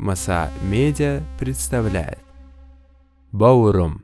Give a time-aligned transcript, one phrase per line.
[0.00, 2.20] Маса Медиа представляет
[3.32, 4.00] Баурум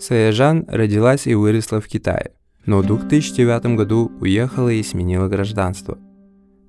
[0.00, 2.32] Саяжан родилась и выросла в Китае,
[2.64, 5.98] но в 2009 году уехала и сменила гражданство.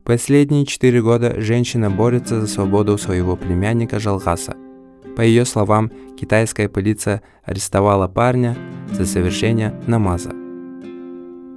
[0.04, 4.57] Последние четыре года женщина борется за свободу своего племянника Жалгаса.
[5.16, 8.57] По ее словам, китайская полиция арестовала парня
[8.91, 10.34] за совершение намаза.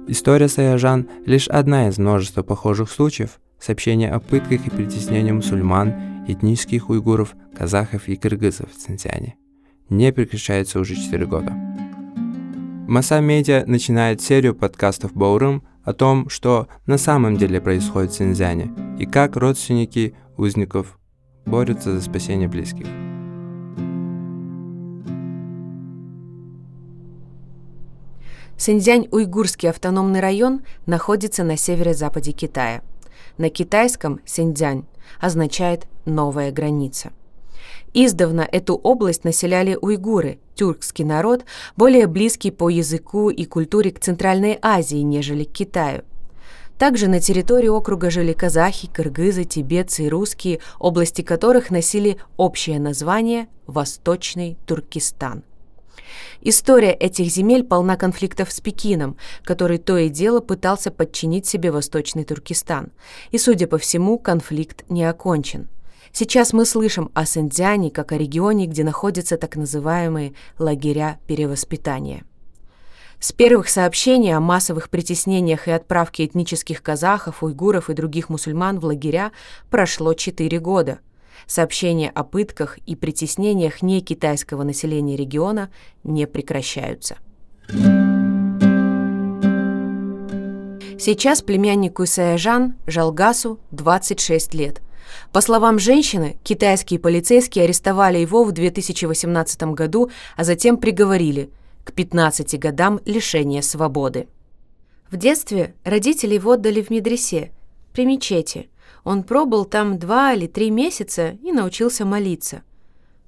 [0.07, 3.37] История Саяжан– лишь одна из множества похожих случаев.
[3.59, 9.35] Сообщения о пытках и притеснении мусульман, этнических уйгуров, казахов и кыргызов в Цинцяне
[9.89, 11.51] не прекращается уже 4 года.
[12.87, 18.71] Маса Медиа начинает серию подкастов Баурым о том, что на самом деле происходит в Цинцзяне
[18.99, 20.99] и как родственники узников
[21.45, 22.85] борются за спасение близких.
[28.57, 32.81] Синьцзянь-Уйгурский автономный район находится на северо-западе Китая.
[33.37, 34.85] На китайском Синьцзянь
[35.19, 37.11] означает «новая граница».
[37.93, 44.59] Издавна эту область населяли уйгуры, тюркский народ, более близкий по языку и культуре к Центральной
[44.61, 46.03] Азии, нежели к Китаю.
[46.77, 53.47] Также на территории округа жили казахи, кыргызы, тибетцы и русские, области которых носили общее название
[53.67, 55.43] «Восточный Туркестан».
[56.41, 62.23] История этих земель полна конфликтов с Пекином, который то и дело пытался подчинить себе Восточный
[62.23, 62.91] Туркестан.
[63.31, 65.67] И, судя по всему, конфликт не окончен.
[66.11, 72.23] Сейчас мы слышим о Синдзяне как о регионе, где находятся так называемые лагеря перевоспитания.
[73.19, 78.85] С первых сообщений о массовых притеснениях и отправке этнических казахов, уйгуров и других мусульман в
[78.85, 79.31] лагеря
[79.69, 80.99] прошло 4 года–
[81.47, 85.69] Сообщения о пытках и притеснениях некитайского населения региона
[86.03, 87.17] не прекращаются.
[90.99, 94.81] Сейчас племяннику Исаяжан Жалгасу 26 лет.
[95.31, 101.51] По словам женщины, китайские полицейские арестовали его в 2018 году, а затем приговорили
[101.83, 104.27] к 15 годам лишения свободы.
[105.09, 107.51] В детстве родители его отдали в медресе,
[107.93, 108.69] при мечети–
[109.03, 112.63] он пробыл там два или три месяца и научился молиться.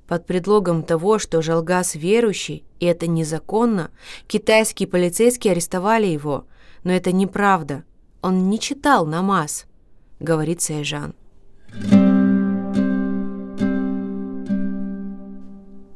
[0.07, 3.91] Под предлогом того, что Жалгас верующий, и это незаконно,
[4.27, 6.45] китайские полицейские арестовали его.
[6.83, 7.83] Но это неправда.
[8.21, 9.65] Он не читал намаз,
[10.19, 11.15] говорит Сайжан.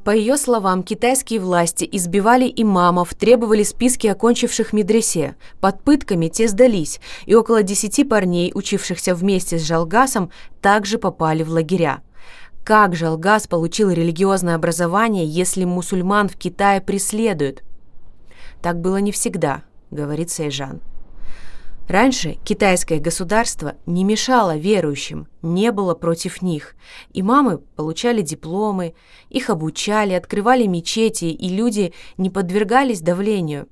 [0.06, 5.36] По ее словам, китайские власти избивали имамов, требовали списки окончивших медресе.
[5.60, 10.30] Под пытками те сдались, и около десяти парней, учившихся вместе с Жалгасом,
[10.62, 12.04] также попали в лагеря.
[12.64, 17.64] Как Жалгас получил религиозное образование, если мусульман в Китае преследуют?
[18.62, 20.82] Так было не всегда, говорит Сайжан.
[21.88, 26.76] Раньше китайское государство не мешало верующим, не было против них.
[27.14, 28.96] Имамы получали дипломы,
[29.30, 33.68] их обучали, открывали мечети, и люди не подвергались давлению.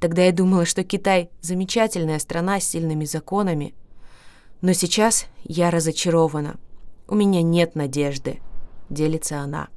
[0.00, 3.74] Тогда я думала, что Китай– замечательная страна с сильными законами.
[4.60, 6.56] Но сейчас я разочарована.
[7.06, 8.40] У меня нет надежды,
[8.88, 9.68] делится она.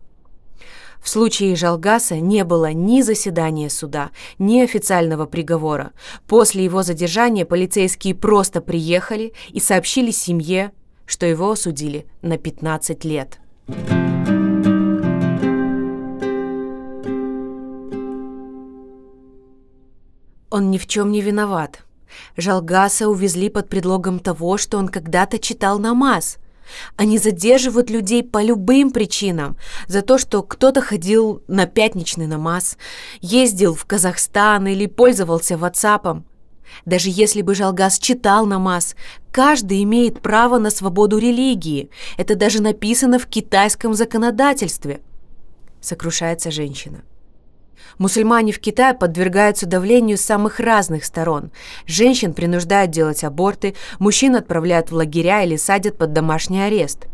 [1.02, 5.92] В случае Жалгаса не было ни заседания суда, ни официального приговора.
[6.28, 10.72] После его задержания полицейские просто приехали и сообщили семье,
[11.06, 13.40] что его осудили на 15 лет.
[20.50, 21.84] Он ни в чем не виноват.
[22.36, 26.38] Жалгаса увезли под предлогом того, что он когда-то читал намаз–
[26.96, 29.58] они задерживают людей по любым причинам.
[29.88, 32.78] За то, что кто-то ходил на пятничный намаз,
[33.22, 36.24] ездил в Казахстан или пользовался WhatsApp.
[36.86, 38.96] Даже если бы Жалгас читал намаз,
[39.32, 41.90] каждый имеет право на свободу религии.
[42.18, 45.02] Это даже написано в китайском законодательстве.
[45.82, 47.04] Сокрушается женщина.
[47.98, 51.52] Мусульмане в Китае подвергаются давлению самых разных сторон.
[51.86, 57.08] Женщин принуждают делать аборты, мужчин отправляют в лагеря или садят под домашний арест.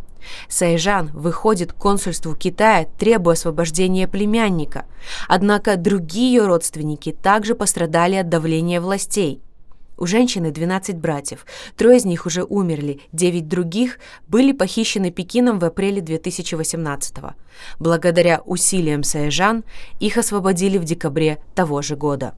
[0.47, 4.85] Сайжан выходит к консульству Китая, требуя освобождения племянника.
[5.27, 9.41] Однако другие ее родственники также пострадали от давления властей–
[9.97, 11.45] у женщины 12 братьев.
[11.75, 17.33] Трое из них уже умерли, девять других были похищены Пекином в апреле 2018 -го.
[17.79, 19.63] Благодаря усилиям Саэжан
[19.99, 22.33] их освободили в декабре того же года.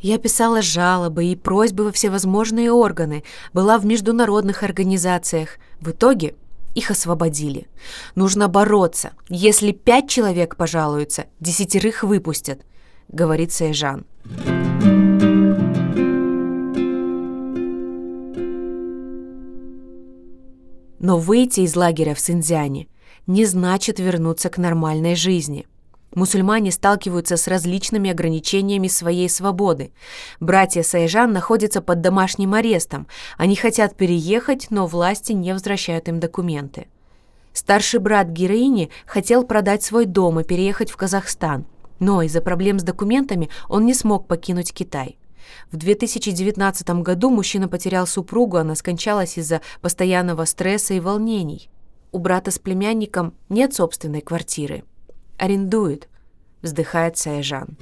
[0.00, 3.22] Я писала жалобы и просьбы во всевозможные органы,
[3.52, 5.58] была в международных организациях.
[5.80, 6.34] В итоге
[6.74, 7.68] их освободили.
[8.16, 9.12] Нужно бороться.
[9.28, 12.62] Если пять человек пожалуются, десятерых выпустят,
[13.08, 14.04] говорит Сайжан.
[21.02, 22.86] Но выйти из лагеря в Синьцзяне
[23.26, 25.66] не значит вернуться к нормальной жизни.
[26.14, 29.92] Мусульмане сталкиваются с различными ограничениями своей свободы.
[30.38, 33.08] Братья Сайжан находятся под домашним арестом.
[33.36, 36.86] Они хотят переехать, но власти не возвращают им документы.
[37.52, 41.66] Старший брат героини хотел продать свой дом и переехать в Казахстан,
[41.98, 45.18] но из-за проблем с документами он не смог покинуть Китай.
[45.70, 51.70] В 2019 году мужчина потерял супругу, она скончалась из-за постоянного стресса и волнений.
[52.12, 54.84] У брата с племянником нет собственной квартиры.
[55.38, 56.08] Арендует,
[56.62, 57.76] вздыхает Саяжан.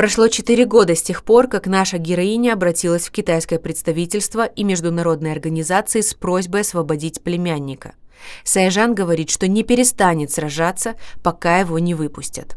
[0.00, 5.32] Прошло четыре года с тех пор, как наша героиня обратилась в китайское представительство и международные
[5.34, 7.92] организации с просьбой освободить племянника.
[8.44, 12.56] Сайжан говорит, что не перестанет сражаться, пока его не выпустят.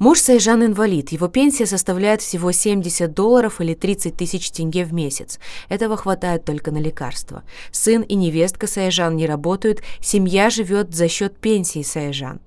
[0.00, 5.38] Муж Сайжан инвалид, его пенсия составляет всего 70 долларов или 30 тысяч тенге в месяц.
[5.68, 7.42] Этого хватает только на лекарства.
[7.70, 12.40] Сын и невестка Сайжан не работают, семья живет за счет пенсии Сайжан.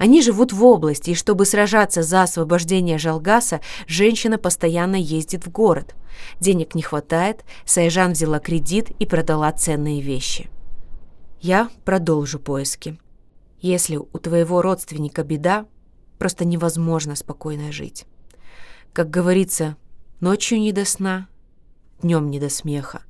[0.00, 5.94] Они живут в области, и чтобы сражаться за освобождение Жалгаса, женщина постоянно ездит в город.
[6.40, 10.50] Денег не хватает, Сайжан взяла кредит и продала ценные вещи.
[11.40, 12.98] Я продолжу поиски.
[13.60, 15.66] Если у твоего родственника беда,
[16.18, 18.06] просто невозможно спокойно жить.
[18.92, 19.76] Как говорится,
[20.20, 21.28] ночью не до сна,
[22.02, 23.02] днем не до смеха.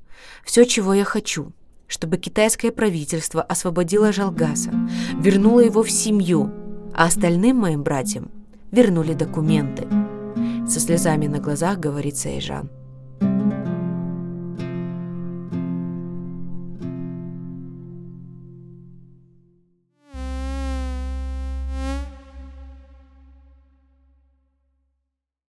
[0.45, 1.53] Все, чего я хочу,
[1.87, 4.71] чтобы китайское правительство освободило Жалгаса,
[5.19, 6.51] вернуло его в семью,
[6.93, 8.29] а остальным моим братьям
[8.71, 9.87] вернули документы.
[10.67, 12.69] Со слезами на глазах говорит Сайжан.